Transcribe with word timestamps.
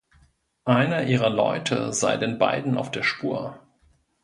Einer 0.65 1.03
ihrer 1.03 1.29
Leute 1.29 1.93
sei 1.93 2.17
den 2.17 2.39
beiden 2.39 2.75
auf 2.75 2.89
der 2.89 3.03
Spur. 3.03 3.59